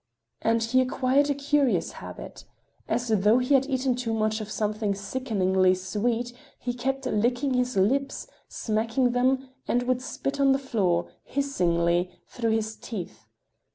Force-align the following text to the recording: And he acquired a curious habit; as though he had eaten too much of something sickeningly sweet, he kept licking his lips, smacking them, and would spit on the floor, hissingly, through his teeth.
And 0.41 0.63
he 0.63 0.81
acquired 0.81 1.29
a 1.29 1.35
curious 1.35 1.91
habit; 1.91 2.43
as 2.87 3.09
though 3.09 3.37
he 3.37 3.53
had 3.53 3.67
eaten 3.69 3.93
too 3.93 4.15
much 4.15 4.41
of 4.41 4.49
something 4.49 4.95
sickeningly 4.95 5.75
sweet, 5.75 6.33
he 6.57 6.73
kept 6.73 7.05
licking 7.05 7.53
his 7.53 7.77
lips, 7.77 8.25
smacking 8.47 9.11
them, 9.11 9.47
and 9.67 9.83
would 9.83 10.01
spit 10.01 10.39
on 10.39 10.53
the 10.53 10.57
floor, 10.57 11.11
hissingly, 11.25 12.09
through 12.27 12.49
his 12.49 12.75
teeth. 12.77 13.27